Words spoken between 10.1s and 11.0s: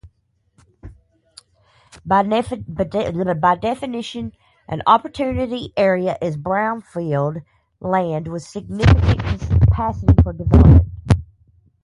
for development.